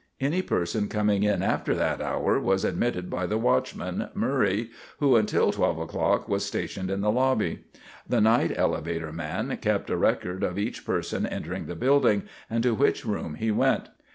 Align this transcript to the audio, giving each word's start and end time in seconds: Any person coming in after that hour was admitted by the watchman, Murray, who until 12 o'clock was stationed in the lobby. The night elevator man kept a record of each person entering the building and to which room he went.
Any 0.19 0.41
person 0.41 0.87
coming 0.87 1.21
in 1.21 1.43
after 1.43 1.75
that 1.75 2.01
hour 2.01 2.39
was 2.39 2.65
admitted 2.65 3.07
by 3.07 3.27
the 3.27 3.37
watchman, 3.37 4.09
Murray, 4.15 4.71
who 4.97 5.15
until 5.15 5.51
12 5.51 5.77
o'clock 5.77 6.27
was 6.27 6.43
stationed 6.43 6.89
in 6.89 7.01
the 7.01 7.11
lobby. 7.11 7.65
The 8.09 8.19
night 8.19 8.51
elevator 8.57 9.11
man 9.13 9.55
kept 9.57 9.91
a 9.91 9.97
record 9.97 10.41
of 10.41 10.57
each 10.57 10.87
person 10.87 11.27
entering 11.27 11.67
the 11.67 11.75
building 11.75 12.23
and 12.49 12.63
to 12.63 12.73
which 12.73 13.05
room 13.05 13.35
he 13.35 13.51
went. 13.51 13.89